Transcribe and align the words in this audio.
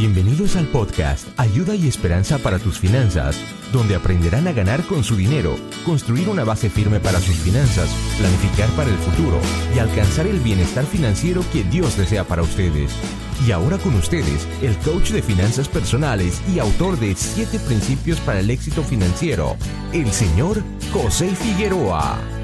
Bienvenidos 0.00 0.56
al 0.56 0.66
podcast 0.68 1.28
Ayuda 1.38 1.74
y 1.74 1.86
Esperanza 1.86 2.38
para 2.38 2.58
tus 2.58 2.78
finanzas, 2.78 3.36
donde 3.70 3.94
aprenderán 3.94 4.48
a 4.48 4.52
ganar 4.52 4.82
con 4.86 5.04
su 5.04 5.14
dinero, 5.14 5.56
construir 5.84 6.30
una 6.30 6.42
base 6.42 6.70
firme 6.70 7.00
para 7.00 7.20
sus 7.20 7.34
finanzas, 7.34 7.90
planificar 8.16 8.70
para 8.70 8.88
el 8.88 8.96
futuro 8.96 9.38
y 9.76 9.78
alcanzar 9.78 10.26
el 10.26 10.40
bienestar 10.40 10.86
financiero 10.86 11.44
que 11.52 11.64
Dios 11.64 11.98
desea 11.98 12.24
para 12.24 12.40
ustedes. 12.40 12.92
Y 13.46 13.52
ahora 13.52 13.76
con 13.76 13.94
ustedes, 13.94 14.48
el 14.62 14.74
coach 14.78 15.10
de 15.10 15.20
finanzas 15.20 15.68
personales 15.68 16.40
y 16.48 16.60
autor 16.60 16.98
de 16.98 17.14
7 17.14 17.58
principios 17.58 18.18
para 18.20 18.40
el 18.40 18.48
éxito 18.48 18.82
financiero, 18.82 19.58
el 19.92 20.10
señor 20.12 20.62
José 20.94 21.28
Figueroa. 21.36 22.39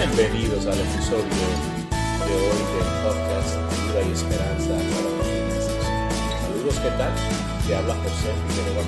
Bienvenidos 0.00 0.64
al 0.64 0.80
episodio 0.80 1.24
de 1.24 2.34
hoy 2.34 2.62
del 2.72 2.88
podcast 3.04 3.54
Ayuda 3.70 4.02
y 4.08 4.12
Esperanza 4.12 4.70
para 4.70 5.10
los 5.10 5.24
finanzas. 5.28 6.40
Saludos, 6.40 6.78
¿qué 6.78 6.88
tal? 6.88 7.14
Te 7.66 7.74
habla 7.74 7.94
José 7.96 8.32
Figueroa 8.48 8.84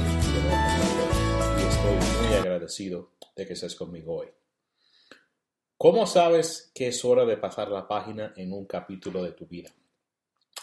y 1.59 1.63
estoy 1.69 2.27
muy 2.27 2.35
agradecido 2.35 3.11
de 3.37 3.47
que 3.47 3.53
estés 3.53 3.75
conmigo 3.75 4.21
hoy. 4.21 4.29
¿Cómo 5.77 6.07
sabes 6.07 6.73
que 6.75 6.89
es 6.89 7.05
hora 7.05 7.27
de 7.27 7.37
pasar 7.37 7.69
la 7.69 7.87
página 7.87 8.33
en 8.35 8.55
un 8.55 8.65
capítulo 8.65 9.23
de 9.23 9.33
tu 9.33 9.47
vida? 9.47 9.71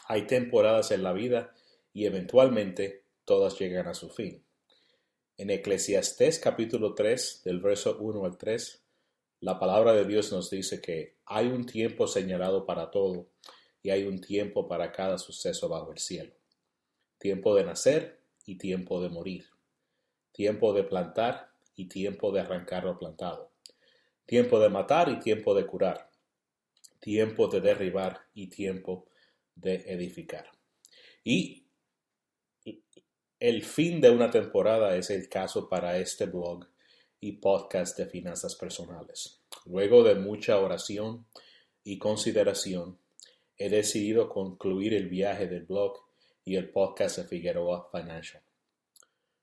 Hay 0.07 0.25
temporadas 0.25 0.89
en 0.89 1.03
la 1.03 1.13
vida 1.13 1.53
y 1.93 2.07
eventualmente 2.07 3.03
todas 3.23 3.59
llegan 3.59 3.87
a 3.87 3.93
su 3.93 4.09
fin. 4.09 4.43
En 5.37 5.51
Eclesiastés 5.51 6.39
capítulo 6.39 6.95
3, 6.95 7.43
del 7.45 7.59
verso 7.59 7.99
1 7.99 8.25
al 8.25 8.35
3, 8.35 8.83
la 9.41 9.57
palabra 9.57 9.93
de 9.93 10.05
Dios 10.05 10.31
nos 10.31 10.49
dice 10.49 10.81
que 10.81 11.17
hay 11.25 11.47
un 11.47 11.65
tiempo 11.65 12.07
señalado 12.07 12.65
para 12.65 12.91
todo 12.91 13.29
y 13.81 13.89
hay 13.89 14.03
un 14.03 14.19
tiempo 14.19 14.67
para 14.67 14.91
cada 14.91 15.17
suceso 15.17 15.69
bajo 15.69 15.91
el 15.91 15.99
cielo. 15.99 16.33
Tiempo 17.17 17.55
de 17.55 17.63
nacer 17.63 18.19
y 18.45 18.57
tiempo 18.57 19.01
de 19.01 19.09
morir. 19.09 19.45
Tiempo 20.33 20.73
de 20.73 20.83
plantar 20.83 21.51
y 21.75 21.87
tiempo 21.87 22.31
de 22.31 22.41
arrancar 22.41 22.83
lo 22.83 22.97
plantado. 22.97 23.51
Tiempo 24.25 24.59
de 24.59 24.69
matar 24.69 25.09
y 25.09 25.19
tiempo 25.19 25.55
de 25.55 25.65
curar. 25.65 26.09
Tiempo 26.99 27.47
de 27.47 27.61
derribar 27.61 28.19
y 28.33 28.47
tiempo 28.47 29.07
de 29.55 29.75
edificar. 29.87 30.51
Y 31.23 31.65
el 33.39 33.63
fin 33.63 34.01
de 34.01 34.09
una 34.09 34.29
temporada 34.29 34.97
es 34.97 35.09
el 35.09 35.29
caso 35.29 35.69
para 35.69 35.97
este 35.97 36.25
blog 36.25 36.67
y 37.19 37.33
podcast 37.33 37.97
de 37.97 38.05
finanzas 38.05 38.55
personales. 38.55 39.41
Luego 39.65 40.03
de 40.03 40.15
mucha 40.15 40.59
oración 40.59 41.25
y 41.83 41.97
consideración, 41.97 42.97
he 43.57 43.69
decidido 43.69 44.29
concluir 44.29 44.93
el 44.93 45.09
viaje 45.09 45.47
del 45.47 45.65
blog 45.65 45.97
y 46.45 46.55
el 46.55 46.69
podcast 46.69 47.17
de 47.17 47.25
Figueroa 47.25 47.89
Financial. 47.91 48.41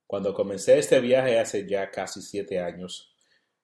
Cuando 0.06 0.32
comencé 0.34 0.78
este 0.78 1.00
viaje 1.00 1.38
hace 1.38 1.68
ya 1.68 1.90
casi 1.90 2.22
siete 2.22 2.60
años, 2.60 3.12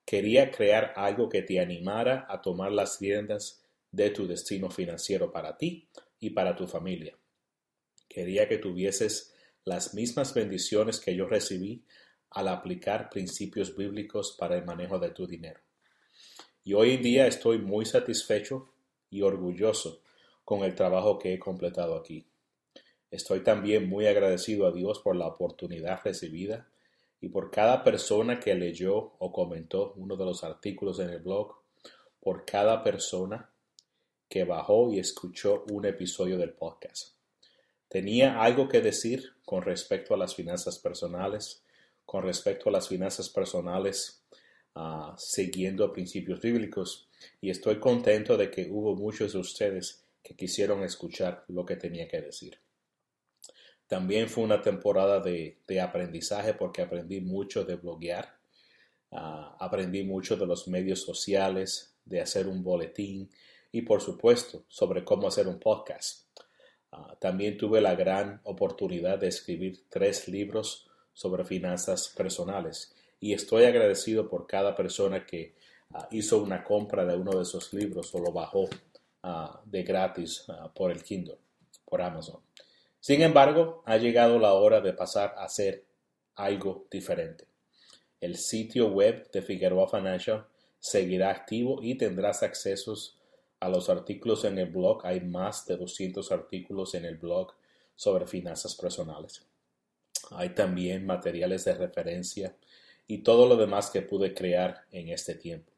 quería 0.04 0.50
crear 0.50 0.92
algo 0.96 1.28
que 1.28 1.42
te 1.42 1.60
animara 1.60 2.26
a 2.28 2.42
tomar 2.42 2.72
las 2.72 3.00
riendas 3.00 3.62
de 3.90 4.10
tu 4.10 4.26
destino 4.26 4.70
financiero 4.70 5.30
para 5.30 5.56
ti 5.56 5.88
y 6.18 6.30
para 6.30 6.56
tu 6.56 6.66
familia. 6.66 7.16
Quería 8.08 8.48
que 8.48 8.58
tuvieses 8.58 9.32
las 9.64 9.94
mismas 9.94 10.34
bendiciones 10.34 11.00
que 11.00 11.14
yo 11.14 11.26
recibí 11.26 11.84
al 12.34 12.48
aplicar 12.48 13.10
principios 13.10 13.76
bíblicos 13.76 14.36
para 14.38 14.56
el 14.56 14.64
manejo 14.64 14.98
de 14.98 15.10
tu 15.10 15.26
dinero. 15.26 15.60
Y 16.64 16.74
hoy 16.74 16.92
en 16.92 17.02
día 17.02 17.26
estoy 17.26 17.58
muy 17.58 17.84
satisfecho 17.86 18.72
y 19.10 19.22
orgulloso 19.22 20.02
con 20.44 20.62
el 20.64 20.74
trabajo 20.74 21.18
que 21.18 21.34
he 21.34 21.38
completado 21.38 21.96
aquí. 21.96 22.26
Estoy 23.10 23.40
también 23.40 23.88
muy 23.88 24.06
agradecido 24.06 24.66
a 24.66 24.72
Dios 24.72 25.00
por 25.00 25.16
la 25.16 25.26
oportunidad 25.26 26.00
recibida 26.02 26.68
y 27.20 27.28
por 27.28 27.50
cada 27.50 27.84
persona 27.84 28.40
que 28.40 28.54
leyó 28.54 29.12
o 29.18 29.32
comentó 29.32 29.92
uno 29.96 30.16
de 30.16 30.24
los 30.24 30.42
artículos 30.42 30.98
en 30.98 31.10
el 31.10 31.20
blog, 31.20 31.54
por 32.20 32.44
cada 32.44 32.82
persona 32.82 33.50
que 34.28 34.44
bajó 34.44 34.90
y 34.90 34.98
escuchó 34.98 35.64
un 35.70 35.84
episodio 35.84 36.38
del 36.38 36.54
podcast. 36.54 37.16
Tenía 37.88 38.40
algo 38.40 38.66
que 38.68 38.80
decir 38.80 39.34
con 39.44 39.62
respecto 39.62 40.14
a 40.14 40.16
las 40.16 40.34
finanzas 40.34 40.78
personales, 40.78 41.62
con 42.04 42.24
respecto 42.24 42.68
a 42.68 42.72
las 42.72 42.88
finanzas 42.88 43.30
personales 43.30 44.22
uh, 44.74 45.14
siguiendo 45.16 45.92
principios 45.92 46.40
bíblicos 46.40 47.08
y 47.40 47.50
estoy 47.50 47.78
contento 47.78 48.36
de 48.36 48.50
que 48.50 48.68
hubo 48.70 48.94
muchos 48.94 49.32
de 49.32 49.38
ustedes 49.38 50.04
que 50.22 50.36
quisieron 50.36 50.82
escuchar 50.82 51.44
lo 51.48 51.64
que 51.64 51.76
tenía 51.76 52.08
que 52.08 52.20
decir. 52.20 52.58
También 53.86 54.28
fue 54.28 54.44
una 54.44 54.62
temporada 54.62 55.20
de, 55.20 55.58
aprendizaje 55.80 56.54
porque 56.54 56.82
aprendí 56.82 57.20
mucho 57.20 57.64
de 57.64 57.76
bloguear, 57.76 58.38
uh, 59.10 59.56
aprendí 59.58 60.04
mucho 60.04 60.36
de 60.36 60.46
los 60.46 60.68
medios 60.68 61.02
sociales, 61.02 61.94
de 62.04 62.20
hacer 62.20 62.48
un 62.48 62.62
boletín 62.62 63.30
y 63.70 63.82
por 63.82 64.00
supuesto 64.00 64.64
sobre 64.68 65.04
cómo 65.04 65.28
hacer 65.28 65.48
un 65.48 65.58
podcast. 65.58 66.26
Uh, 66.90 67.16
también 67.20 67.56
tuve 67.56 67.80
la 67.80 67.94
gran 67.94 68.40
oportunidad 68.44 69.18
de 69.18 69.28
escribir 69.28 69.84
tres 69.88 70.28
libros 70.28 70.90
sobre 71.12 71.44
finanzas 71.44 72.12
personales. 72.16 72.94
Y 73.20 73.32
estoy 73.32 73.64
agradecido 73.64 74.28
por 74.28 74.46
cada 74.46 74.74
persona 74.74 75.24
que 75.26 75.54
ah, 75.90 76.08
hizo 76.10 76.42
una 76.42 76.64
compra 76.64 77.04
de 77.04 77.16
uno 77.16 77.32
de 77.32 77.42
esos 77.42 77.72
libros 77.72 78.14
o 78.14 78.18
lo 78.18 78.32
bajó 78.32 78.68
ah, 79.22 79.60
de 79.64 79.82
gratis 79.82 80.44
ah, 80.48 80.72
por 80.74 80.90
el 80.90 81.02
Kindle, 81.02 81.38
por 81.84 82.02
Amazon. 82.02 82.40
Sin 83.00 83.22
embargo, 83.22 83.82
ha 83.86 83.96
llegado 83.96 84.38
la 84.38 84.54
hora 84.54 84.80
de 84.80 84.92
pasar 84.92 85.34
a 85.36 85.44
hacer 85.44 85.84
algo 86.36 86.86
diferente. 86.90 87.46
El 88.20 88.36
sitio 88.36 88.88
web 88.88 89.30
de 89.32 89.42
Figueroa 89.42 89.88
Financial 89.88 90.46
seguirá 90.78 91.30
activo 91.30 91.80
y 91.82 91.96
tendrás 91.96 92.42
accesos 92.42 93.18
a 93.58 93.68
los 93.68 93.88
artículos 93.88 94.44
en 94.44 94.58
el 94.58 94.70
blog. 94.70 95.04
Hay 95.04 95.20
más 95.20 95.66
de 95.66 95.76
200 95.76 96.30
artículos 96.32 96.94
en 96.94 97.04
el 97.04 97.16
blog 97.16 97.52
sobre 97.94 98.26
finanzas 98.26 98.74
personales. 98.74 99.46
Hay 100.30 100.50
también 100.50 101.06
materiales 101.06 101.64
de 101.64 101.74
referencia 101.74 102.56
y 103.06 103.18
todo 103.18 103.46
lo 103.46 103.56
demás 103.56 103.90
que 103.90 104.02
pude 104.02 104.34
crear 104.34 104.84
en 104.90 105.08
este 105.08 105.34
tiempo. 105.34 105.72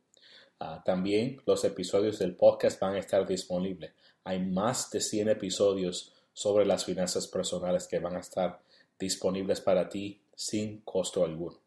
Ah, 0.60 0.82
también 0.84 1.40
los 1.46 1.64
episodios 1.64 2.18
del 2.18 2.36
podcast 2.36 2.80
van 2.80 2.94
a 2.94 2.98
estar 2.98 3.26
disponibles. 3.26 3.92
Hay 4.24 4.40
más 4.40 4.90
de 4.90 5.00
100 5.00 5.30
episodios 5.30 6.12
sobre 6.32 6.64
las 6.64 6.84
finanzas 6.84 7.26
personales 7.26 7.86
que 7.86 7.98
van 7.98 8.16
a 8.16 8.20
estar 8.20 8.60
disponibles 8.98 9.60
para 9.60 9.88
ti 9.88 10.20
sin 10.34 10.80
costo 10.80 11.24
alguno, 11.24 11.58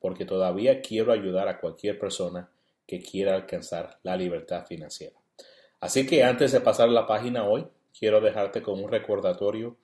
porque 0.00 0.24
todavía 0.24 0.80
quiero 0.80 1.12
ayudar 1.12 1.48
a 1.48 1.60
cualquier 1.60 1.98
persona 1.98 2.50
que 2.86 3.00
quiera 3.00 3.34
alcanzar 3.34 3.98
la 4.02 4.16
libertad 4.16 4.66
financiera. 4.66 5.16
Así 5.80 6.06
que 6.06 6.22
antes 6.22 6.52
de 6.52 6.60
pasar 6.60 6.88
la 6.88 7.06
página 7.06 7.44
hoy, 7.44 7.66
quiero 7.98 8.20
dejarte 8.20 8.62
con 8.62 8.82
un 8.82 8.90
recordatorio 8.90 9.76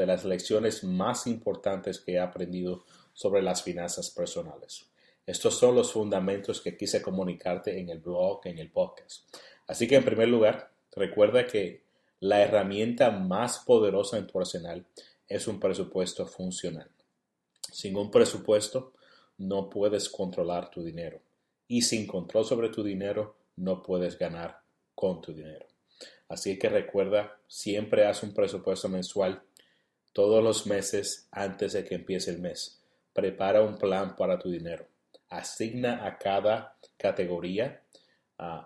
de 0.00 0.06
las 0.06 0.24
lecciones 0.24 0.82
más 0.82 1.26
importantes 1.26 2.00
que 2.00 2.12
he 2.12 2.18
aprendido 2.18 2.86
sobre 3.12 3.42
las 3.42 3.62
finanzas 3.62 4.10
personales. 4.10 4.86
Estos 5.26 5.58
son 5.58 5.74
los 5.74 5.92
fundamentos 5.92 6.62
que 6.62 6.74
quise 6.74 7.02
comunicarte 7.02 7.78
en 7.78 7.90
el 7.90 7.98
blog, 7.98 8.40
en 8.44 8.58
el 8.58 8.70
podcast. 8.70 9.28
Así 9.66 9.86
que 9.86 9.96
en 9.96 10.04
primer 10.04 10.28
lugar, 10.28 10.72
recuerda 10.96 11.46
que 11.46 11.84
la 12.18 12.40
herramienta 12.40 13.10
más 13.10 13.58
poderosa 13.58 14.16
en 14.16 14.26
tu 14.26 14.38
arsenal 14.38 14.86
es 15.28 15.46
un 15.46 15.60
presupuesto 15.60 16.26
funcional. 16.26 16.90
Sin 17.70 17.94
un 17.96 18.10
presupuesto 18.10 18.94
no 19.36 19.68
puedes 19.68 20.08
controlar 20.08 20.70
tu 20.70 20.82
dinero 20.82 21.20
y 21.68 21.82
sin 21.82 22.06
control 22.06 22.46
sobre 22.46 22.70
tu 22.70 22.82
dinero 22.82 23.36
no 23.56 23.82
puedes 23.82 24.18
ganar 24.18 24.62
con 24.94 25.20
tu 25.20 25.34
dinero. 25.34 25.66
Así 26.28 26.58
que 26.58 26.68
recuerda, 26.70 27.38
siempre 27.46 28.06
haz 28.06 28.22
un 28.22 28.32
presupuesto 28.32 28.88
mensual 28.88 29.42
todos 30.12 30.42
los 30.42 30.66
meses 30.66 31.28
antes 31.30 31.72
de 31.72 31.84
que 31.84 31.94
empiece 31.94 32.30
el 32.30 32.38
mes. 32.38 32.82
Prepara 33.12 33.62
un 33.62 33.78
plan 33.78 34.16
para 34.16 34.38
tu 34.38 34.50
dinero. 34.50 34.86
Asigna 35.28 36.06
a 36.06 36.18
cada 36.18 36.76
categoría 36.96 37.82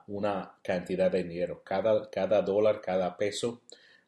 una 0.07 0.55
cantidad 0.63 1.11
de 1.11 1.25
dinero. 1.25 1.63
Cada, 1.65 2.09
cada 2.11 2.43
dólar, 2.43 2.81
cada 2.81 3.17
peso 3.17 3.63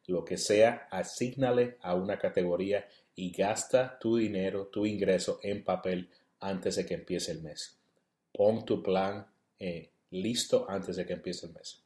lo 0.06 0.24
que 0.24 0.38
sea, 0.38 0.86
asígnale 0.90 1.78
a 1.80 1.94
una 1.94 2.18
categoría 2.18 2.86
y 3.14 3.32
gasta 3.32 3.98
tu 3.98 4.16
dinero, 4.16 4.66
tu 4.66 4.86
ingreso 4.86 5.40
en 5.42 5.64
papel 5.64 6.10
antes 6.38 6.76
de 6.76 6.86
que 6.86 6.94
empiece 6.94 7.32
el 7.32 7.42
mes. 7.42 7.76
Pon 8.32 8.64
tu 8.64 8.82
plan 8.82 9.26
eh, 9.58 9.90
listo 10.10 10.66
antes 10.68 10.96
de 10.96 11.06
que 11.06 11.14
empiece 11.14 11.46
el 11.46 11.54
mes. 11.54 11.82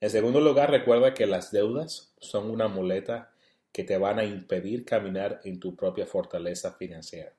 En 0.00 0.10
segundo 0.10 0.40
lugar, 0.40 0.70
recuerda 0.70 1.14
que 1.14 1.26
las 1.26 1.50
deudas 1.50 2.12
son 2.20 2.50
una 2.50 2.68
muleta 2.68 3.32
que 3.78 3.84
te 3.84 3.96
van 3.96 4.18
a 4.18 4.24
impedir 4.24 4.84
caminar 4.84 5.40
en 5.44 5.60
tu 5.60 5.76
propia 5.76 6.04
fortaleza 6.04 6.72
financiera. 6.72 7.32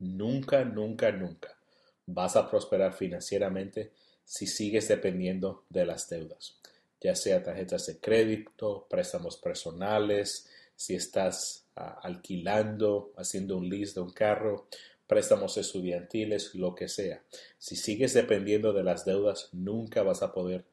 Nunca, 0.00 0.66
nunca, 0.66 1.10
nunca 1.10 1.56
vas 2.04 2.36
a 2.36 2.50
prosperar 2.50 2.92
financieramente 2.92 3.90
si 4.22 4.46
sigues 4.46 4.86
dependiendo 4.88 5.64
de 5.70 5.86
las 5.86 6.10
deudas, 6.10 6.60
ya 7.00 7.14
sea 7.14 7.42
tarjetas 7.42 7.86
de 7.86 7.98
crédito, 7.98 8.86
préstamos 8.90 9.38
personales, 9.38 10.46
si 10.74 10.94
estás 10.94 11.64
ah, 11.74 12.00
alquilando, 12.02 13.14
haciendo 13.16 13.56
un 13.56 13.70
lease 13.70 13.94
de 13.94 14.00
un 14.02 14.12
carro, 14.12 14.68
préstamos 15.06 15.56
estudiantiles, 15.56 16.54
lo 16.54 16.74
que 16.74 16.88
sea. 16.88 17.22
Si 17.56 17.76
sigues 17.76 18.12
dependiendo 18.12 18.74
de 18.74 18.84
las 18.84 19.06
deudas, 19.06 19.48
nunca 19.54 20.02
vas 20.02 20.22
a 20.22 20.34
poder 20.34 20.66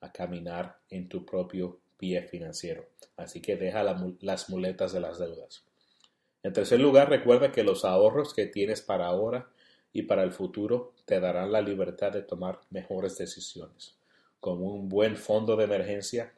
a 0.00 0.12
caminar 0.12 0.78
en 0.90 1.08
tu 1.08 1.26
propio 1.26 1.80
pie 1.98 2.22
financiero. 2.22 2.86
Así 3.16 3.42
que 3.42 3.56
deja 3.56 3.82
las 3.82 4.48
muletas 4.48 4.92
de 4.92 5.00
las 5.00 5.18
deudas. 5.18 5.64
En 6.42 6.52
tercer 6.52 6.80
lugar, 6.80 7.10
recuerda 7.10 7.52
que 7.52 7.64
los 7.64 7.84
ahorros 7.84 8.32
que 8.32 8.46
tienes 8.46 8.80
para 8.80 9.06
ahora 9.06 9.50
y 9.92 10.02
para 10.02 10.22
el 10.22 10.32
futuro 10.32 10.94
te 11.04 11.20
darán 11.20 11.52
la 11.52 11.60
libertad 11.60 12.12
de 12.12 12.22
tomar 12.22 12.60
mejores 12.70 13.18
decisiones. 13.18 13.96
Con 14.40 14.62
un 14.62 14.88
buen 14.88 15.16
fondo 15.16 15.56
de 15.56 15.64
emergencia 15.64 16.32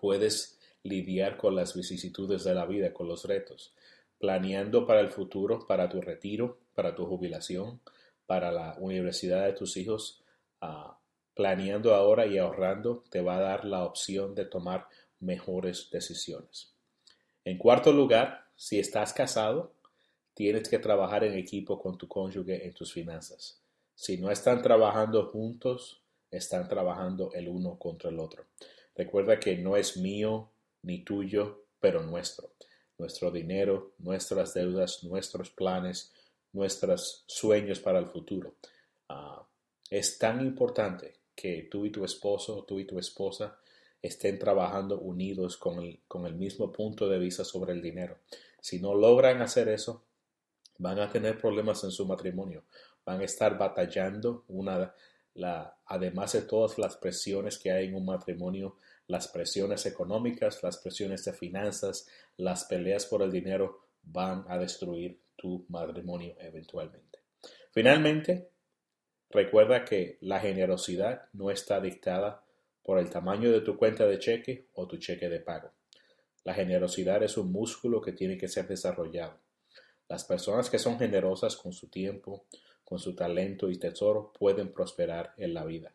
puedes 0.00 0.58
lidiar 0.82 1.36
con 1.36 1.54
las 1.54 1.74
vicisitudes 1.74 2.42
de 2.42 2.54
la 2.54 2.66
vida, 2.66 2.92
con 2.92 3.06
los 3.06 3.24
retos, 3.24 3.72
planeando 4.18 4.86
para 4.86 5.00
el 5.00 5.10
futuro, 5.10 5.66
para 5.66 5.88
tu 5.88 6.00
retiro, 6.00 6.58
para 6.74 6.94
tu 6.94 7.06
jubilación, 7.06 7.80
para 8.26 8.50
la 8.50 8.76
universidad 8.80 9.44
de 9.44 9.52
tus 9.52 9.76
hijos, 9.76 10.22
uh, 10.60 10.92
planeando 11.34 11.94
ahora 11.94 12.26
y 12.26 12.38
ahorrando 12.38 13.04
te 13.10 13.20
va 13.20 13.36
a 13.36 13.40
dar 13.40 13.64
la 13.64 13.84
opción 13.84 14.34
de 14.34 14.44
tomar 14.44 14.86
mejores 15.20 15.88
decisiones. 15.90 16.72
En 17.44 17.58
cuarto 17.58 17.92
lugar, 17.92 18.46
si 18.56 18.78
estás 18.78 19.12
casado, 19.12 19.72
tienes 20.34 20.68
que 20.68 20.78
trabajar 20.78 21.24
en 21.24 21.34
equipo 21.34 21.80
con 21.80 21.98
tu 21.98 22.08
cónyuge 22.08 22.66
en 22.66 22.74
tus 22.74 22.92
finanzas. 22.92 23.60
Si 23.94 24.18
no 24.18 24.30
están 24.30 24.62
trabajando 24.62 25.26
juntos, 25.26 26.02
están 26.30 26.68
trabajando 26.68 27.32
el 27.32 27.48
uno 27.48 27.78
contra 27.78 28.10
el 28.10 28.18
otro. 28.18 28.46
Recuerda 28.94 29.38
que 29.38 29.56
no 29.56 29.76
es 29.76 29.96
mío 29.96 30.50
ni 30.82 31.04
tuyo, 31.04 31.64
pero 31.80 32.02
nuestro. 32.02 32.52
Nuestro 32.98 33.30
dinero, 33.30 33.92
nuestras 33.98 34.54
deudas, 34.54 35.02
nuestros 35.02 35.50
planes, 35.50 36.12
nuestros 36.52 37.24
sueños 37.26 37.80
para 37.80 37.98
el 37.98 38.06
futuro. 38.06 38.54
Ah, 39.08 39.46
es 39.90 40.18
tan 40.18 40.40
importante 40.40 41.21
que 41.34 41.68
tú 41.70 41.86
y 41.86 41.90
tu 41.90 42.04
esposo, 42.04 42.64
tú 42.64 42.78
y 42.78 42.86
tu 42.86 42.98
esposa 42.98 43.58
estén 44.00 44.38
trabajando 44.38 44.98
unidos 44.98 45.56
con 45.56 45.78
el, 45.78 46.00
con 46.08 46.26
el 46.26 46.34
mismo 46.34 46.72
punto 46.72 47.08
de 47.08 47.18
vista 47.18 47.44
sobre 47.44 47.72
el 47.72 47.80
dinero. 47.80 48.18
Si 48.60 48.80
no 48.80 48.94
logran 48.94 49.40
hacer 49.42 49.68
eso, 49.68 50.04
van 50.78 50.98
a 50.98 51.08
tener 51.08 51.38
problemas 51.38 51.84
en 51.84 51.92
su 51.92 52.06
matrimonio, 52.06 52.64
van 53.04 53.20
a 53.20 53.24
estar 53.24 53.56
batallando 53.56 54.44
una, 54.48 54.94
la, 55.34 55.76
además 55.86 56.32
de 56.32 56.42
todas 56.42 56.78
las 56.78 56.96
presiones 56.96 57.58
que 57.58 57.70
hay 57.70 57.86
en 57.86 57.94
un 57.94 58.04
matrimonio, 58.04 58.78
las 59.06 59.28
presiones 59.28 59.86
económicas, 59.86 60.62
las 60.62 60.78
presiones 60.78 61.24
de 61.24 61.32
finanzas, 61.32 62.08
las 62.36 62.64
peleas 62.64 63.06
por 63.06 63.22
el 63.22 63.30
dinero 63.30 63.86
van 64.02 64.44
a 64.48 64.58
destruir 64.58 65.20
tu 65.36 65.64
matrimonio 65.68 66.34
eventualmente. 66.40 67.20
Finalmente, 67.72 68.51
Recuerda 69.32 69.86
que 69.86 70.18
la 70.20 70.40
generosidad 70.40 71.22
no 71.32 71.50
está 71.50 71.80
dictada 71.80 72.44
por 72.82 72.98
el 72.98 73.08
tamaño 73.08 73.50
de 73.50 73.62
tu 73.62 73.78
cuenta 73.78 74.06
de 74.06 74.18
cheque 74.18 74.66
o 74.74 74.86
tu 74.86 74.98
cheque 74.98 75.30
de 75.30 75.40
pago. 75.40 75.70
La 76.44 76.52
generosidad 76.52 77.22
es 77.22 77.38
un 77.38 77.50
músculo 77.50 78.02
que 78.02 78.12
tiene 78.12 78.36
que 78.36 78.48
ser 78.48 78.68
desarrollado. 78.68 79.38
Las 80.06 80.24
personas 80.24 80.68
que 80.68 80.78
son 80.78 80.98
generosas 80.98 81.56
con 81.56 81.72
su 81.72 81.88
tiempo, 81.88 82.44
con 82.84 82.98
su 82.98 83.14
talento 83.14 83.70
y 83.70 83.78
tesoro 83.78 84.34
pueden 84.38 84.70
prosperar 84.70 85.32
en 85.38 85.54
la 85.54 85.64
vida. 85.64 85.94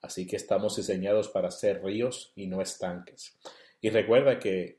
Así 0.00 0.28
que 0.28 0.36
estamos 0.36 0.76
diseñados 0.76 1.28
para 1.28 1.50
ser 1.50 1.82
ríos 1.82 2.32
y 2.36 2.46
no 2.46 2.62
estanques. 2.62 3.36
Y 3.80 3.90
recuerda 3.90 4.38
que 4.38 4.78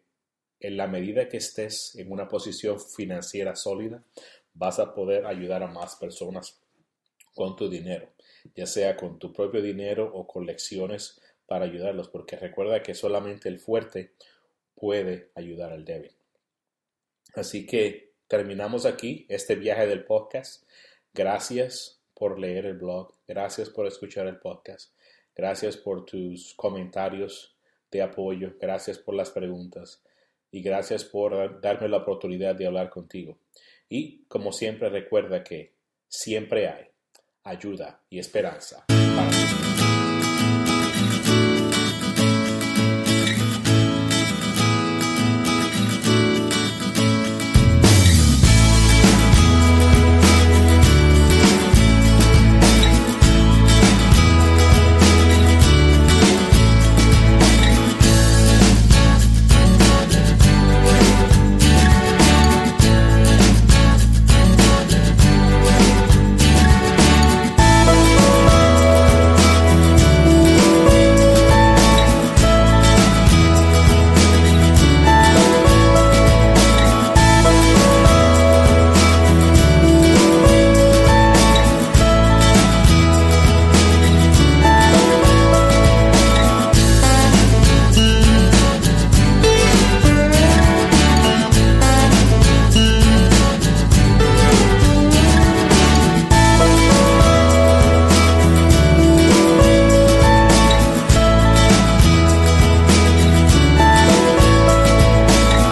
en 0.61 0.77
la 0.77 0.87
medida 0.87 1.27
que 1.27 1.37
estés 1.37 1.95
en 1.97 2.09
una 2.09 2.29
posición 2.29 2.79
financiera 2.79 3.55
sólida, 3.55 4.01
vas 4.53 4.79
a 4.79 4.93
poder 4.93 5.25
ayudar 5.25 5.63
a 5.63 5.67
más 5.67 5.97
personas 5.97 6.61
con 7.33 7.55
tu 7.55 7.69
dinero, 7.69 8.09
ya 8.55 8.65
sea 8.65 8.95
con 8.95 9.19
tu 9.19 9.31
propio 9.31 9.61
dinero 9.61 10.11
o 10.13 10.27
con 10.27 10.45
lecciones 10.45 11.21
para 11.45 11.65
ayudarlos, 11.65 12.09
porque 12.09 12.37
recuerda 12.37 12.81
que 12.81 12.93
solamente 12.93 13.49
el 13.49 13.59
fuerte 13.59 14.13
puede 14.75 15.31
ayudar 15.35 15.71
al 15.71 15.85
débil. 15.85 16.11
Así 17.33 17.65
que 17.65 18.13
terminamos 18.27 18.85
aquí 18.85 19.25
este 19.29 19.55
viaje 19.55 19.87
del 19.87 20.03
podcast. 20.03 20.63
Gracias 21.13 22.01
por 22.13 22.39
leer 22.39 22.65
el 22.65 22.77
blog, 22.77 23.13
gracias 23.27 23.69
por 23.69 23.87
escuchar 23.87 24.27
el 24.27 24.37
podcast, 24.37 24.93
gracias 25.35 25.75
por 25.75 26.05
tus 26.05 26.53
comentarios 26.55 27.57
de 27.89 28.01
apoyo, 28.01 28.53
gracias 28.59 28.99
por 28.99 29.15
las 29.15 29.31
preguntas 29.31 30.03
y 30.51 30.61
gracias 30.61 31.03
por 31.03 31.59
darme 31.61 31.89
la 31.89 31.97
oportunidad 31.97 32.55
de 32.55 32.67
hablar 32.67 32.89
contigo. 32.89 33.39
Y 33.89 34.23
como 34.25 34.51
siempre 34.51 34.89
recuerda 34.89 35.43
que 35.43 35.73
siempre 36.07 36.67
hay 36.67 36.90
ayuda 37.43 38.01
y 38.09 38.19
esperanza. 38.19 38.85